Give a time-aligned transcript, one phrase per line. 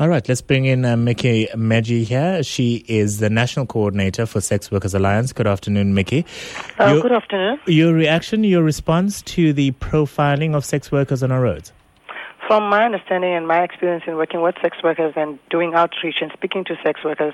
[0.00, 2.42] All right, let's bring in uh, Mickey Meji here.
[2.42, 5.34] She is the National Coordinator for Sex Workers Alliance.
[5.34, 6.24] Good afternoon, Mickey.
[6.78, 7.60] Uh, your, good afternoon.
[7.66, 11.74] Your reaction, your response to the profiling of sex workers on our roads?
[12.50, 16.32] From my understanding and my experience in working with sex workers and doing outreach and
[16.32, 17.32] speaking to sex workers,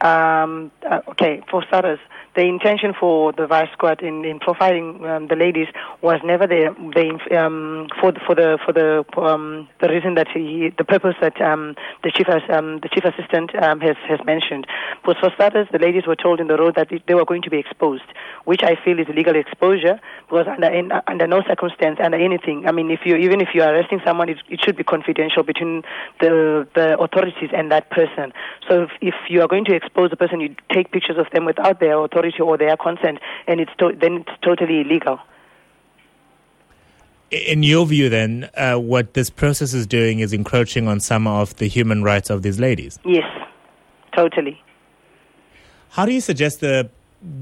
[0.00, 2.00] um, uh, okay, for starters,
[2.34, 5.68] the intention for the vice squad in, in profiling um, the ladies
[6.02, 10.28] was never the, the um, for the, for the for the um, the reason that
[10.28, 11.74] he the purpose that um,
[12.04, 14.66] the chief has, um, the chief assistant um, has has mentioned.
[15.04, 17.50] But for starters, the ladies were told in the road that they were going to
[17.50, 18.04] be exposed,
[18.44, 22.66] which I feel is legal exposure because under in, under no circumstance under anything.
[22.66, 25.42] I mean, if you even if you are arresting someone, it, it should be confidential
[25.42, 25.82] between
[26.20, 28.32] the the authorities and that person.
[28.68, 31.44] So if, if you are going to expose a person, you take pictures of them
[31.44, 35.20] without their authority authority or their consent, and it's to- then it's totally illegal.
[37.30, 41.56] In your view, then, uh, what this process is doing is encroaching on some of
[41.56, 43.00] the human rights of these ladies.
[43.04, 43.28] Yes,
[44.14, 44.62] totally.
[45.90, 46.88] How do you suggest the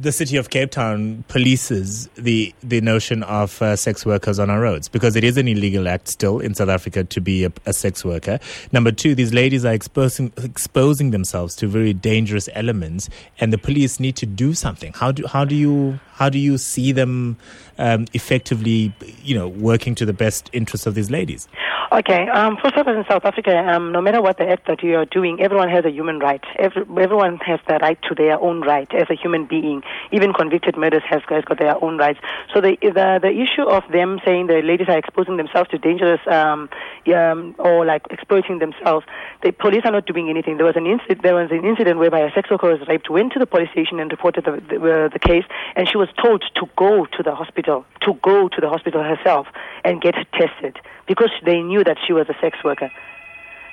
[0.00, 4.60] the city of Cape Town polices the the notion of uh, sex workers on our
[4.60, 7.72] roads because it is an illegal act still in South Africa to be a, a,
[7.72, 8.38] sex worker.
[8.72, 13.10] Number two, these ladies are exposing exposing themselves to very dangerous elements,
[13.40, 14.92] and the police need to do something.
[14.94, 17.36] How do how do you how do you see them
[17.78, 21.48] um, effectively, you know, working to the best interests of these ladies?
[21.92, 24.82] Okay, um, first of all, in South Africa, um, no matter what the act that
[24.82, 26.42] you are doing, everyone has a human right.
[26.58, 29.82] Every, everyone has the right to their own right as a human being.
[30.10, 32.18] Even convicted murderers have, got their own rights.
[32.52, 36.20] So the, the the issue of them saying the ladies are exposing themselves to dangerous
[36.26, 36.68] um,
[37.14, 39.06] um, or like exploiting themselves,
[39.44, 40.56] the police are not doing anything.
[40.56, 41.22] There was an incident.
[41.22, 44.00] There was an incident whereby a sex worker was raped, went to the police station
[44.00, 45.44] and reported the the, uh, the case,
[45.76, 49.46] and she was told to go to the hospital, to go to the hospital herself
[49.84, 52.90] and get tested because they knew that she was a sex worker.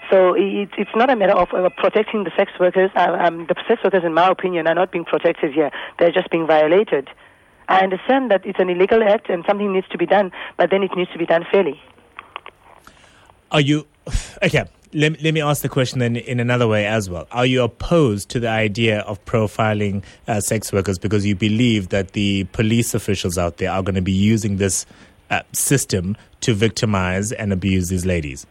[0.09, 2.91] So it's it's not a matter of uh, protecting the sex workers.
[2.95, 5.71] Uh, um, the sex workers, in my opinion, are not being protected here.
[5.99, 7.09] They're just being violated.
[7.69, 10.83] I understand that it's an illegal act and something needs to be done, but then
[10.83, 11.81] it needs to be done fairly.
[13.51, 13.87] Are you
[14.43, 14.65] okay?
[14.93, 17.25] Let, let me ask the question then in another way as well.
[17.31, 22.11] Are you opposed to the idea of profiling uh, sex workers because you believe that
[22.11, 24.85] the police officials out there are going to be using this
[25.29, 28.45] uh, system to victimize and abuse these ladies?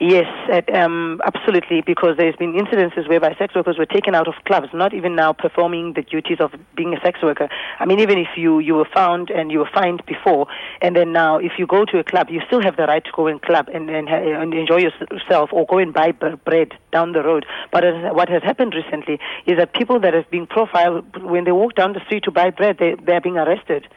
[0.00, 0.26] Yes,
[0.72, 4.94] um, absolutely, because there's been incidences whereby sex workers were taken out of clubs, not
[4.94, 7.48] even now performing the duties of being a sex worker.
[7.80, 10.46] I mean, even if you, you were found and you were fined before,
[10.80, 13.10] and then now if you go to a club, you still have the right to
[13.12, 17.24] go in club and, and, and enjoy yourself or go and buy bread down the
[17.24, 17.44] road.
[17.72, 17.82] But
[18.14, 21.94] what has happened recently is that people that have been profiled, when they walk down
[21.94, 23.88] the street to buy bread, they, they're being arrested.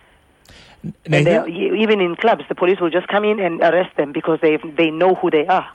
[1.45, 4.89] even in clubs, the police will just come in and arrest them because they they
[4.89, 5.69] know who they are.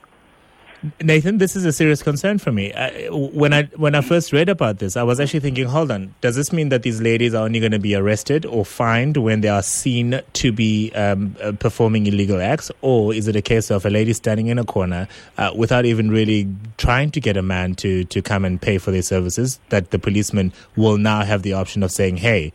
[1.01, 2.71] Nathan, this is a serious concern for me.
[2.73, 6.13] I, when I when I first read about this, I was actually thinking, hold on,
[6.21, 9.41] does this mean that these ladies are only going to be arrested or fined when
[9.41, 13.71] they are seen to be um, uh, performing illegal acts, or is it a case
[13.71, 17.41] of a lady standing in a corner uh, without even really trying to get a
[17.41, 19.59] man to to come and pay for their services?
[19.69, 22.53] That the policeman will now have the option of saying, hey,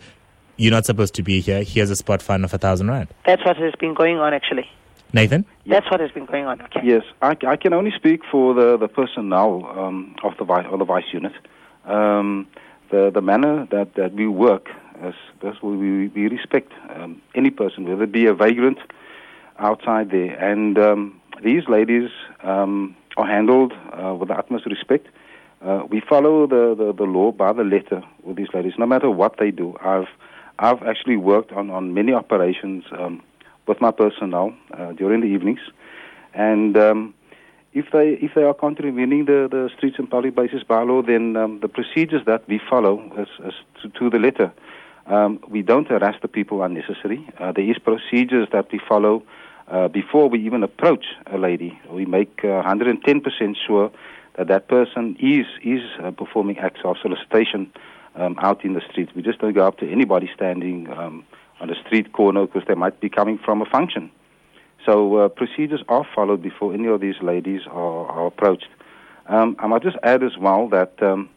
[0.56, 1.65] you're not supposed to be here.
[1.65, 3.09] Here's a spot fine of a thousand rand.
[3.27, 4.71] That's what has been going on, actually.
[5.12, 5.45] Nathan?
[5.67, 6.61] That's what has been going on.
[6.62, 6.81] Okay.
[6.84, 10.78] Yes, I, I can only speak for the, the personnel um, of the vice, of
[10.78, 11.33] the vice unit.
[11.84, 12.47] Um,
[12.91, 14.69] the, the manner that, that we work,
[15.00, 18.78] as, as we, we respect um, any person, whether it be a vagrant
[19.59, 20.37] outside there.
[20.37, 22.11] And um, these ladies
[22.43, 25.09] um, are handled uh, with the utmost respect.
[25.62, 29.11] Uh, we follow the, the, the law by the letter with these ladies, no matter
[29.11, 29.77] what they do.
[29.81, 30.09] I've,
[30.59, 33.23] I've actually worked on, on many operations um,
[33.72, 35.60] with my personnel uh, during the evenings,
[36.34, 37.15] and um,
[37.72, 41.60] if they if they are contravening the, the streets and public places bylaw, then um,
[41.60, 44.53] the procedures that we follow is to, to, the letter.
[45.06, 47.27] Um, we don't arrest the people unnecessarily.
[47.38, 49.22] Uh, there is procedures that we follow
[49.69, 51.78] uh, before we even approach a lady.
[51.91, 53.91] We make 110% uh, sure
[54.37, 57.73] that that person is is uh, performing acts of solicitation
[58.17, 59.12] um, out in the streets.
[59.14, 61.25] We just don't go up to anybody standing um,
[61.62, 64.11] on a street corner because they might be coming from a function.
[64.85, 68.67] So uh, procedures are followed before any of these ladies are, are approached.
[69.26, 71.31] Um, I might just add as well that um,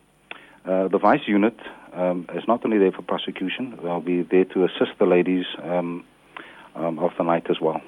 [0.65, 1.55] uh, the vice unit
[1.93, 6.03] um, is not only there for prosecution; they'll be there to assist the ladies um,
[6.75, 7.81] um, of the night as well.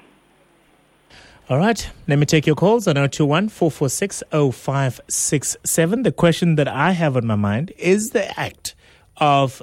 [1.50, 6.02] All right, let me take your calls on 021 446 0567.
[6.02, 8.76] The question that I have on my mind is the act
[9.16, 9.62] of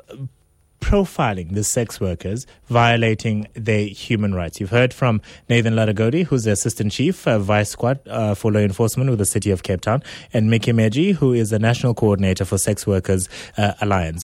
[0.86, 4.60] profiling the sex workers, violating their human rights.
[4.60, 8.60] You've heard from Nathan Laragodi, who's the Assistant Chief, uh, Vice Squad uh, for Law
[8.60, 12.46] Enforcement with the City of Cape Town, and Mickey Meji, who is the National Coordinator
[12.46, 13.28] for Sex Workers
[13.58, 14.14] uh, Alliance.